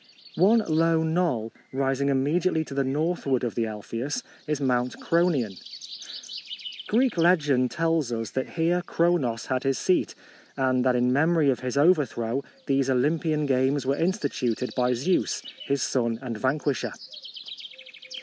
One 0.37 0.63
low 0.67 1.03
knoll, 1.03 1.53
rising 1.71 2.07
imme 2.07 2.41
diately 2.41 2.65
to 2.65 2.73
the 2.73 2.83
northward 2.83 3.43
of 3.43 3.53
the 3.53 3.67
Alpheus, 3.67 4.23
is 4.47 4.59
Mount 4.59 4.95
Kronion. 4.99 5.59
Greek 6.87 7.17
legend 7.19 7.69
tells 7.69 8.11
us 8.11 8.31
that 8.31 8.49
here 8.57 8.81
Kronos 8.81 9.45
had 9.45 9.61
his 9.61 9.77
seat, 9.77 10.15
and 10.57 10.83
that 10.83 10.95
in 10.95 11.13
memory 11.13 11.51
of 11.51 11.59
his 11.59 11.77
overthrow 11.77 12.43
these 12.65 12.89
Olympian 12.89 13.45
games 13.45 13.85
were 13.85 13.95
instituted 13.95 14.71
by 14.75 14.95
Zeus, 14.95 15.43
his 15.65 15.83
son 15.83 16.17
and 16.23 16.35
vanquisher. 16.35 16.93